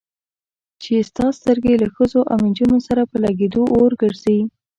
[0.81, 4.39] چې ستا سترګې له ښځو او نجونو سره په لګېدو اور ګرځي.